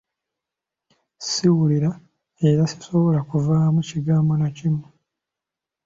[1.29, 1.89] Siwulira
[2.47, 4.85] era sisobola kuvaamu kigambo na kimu.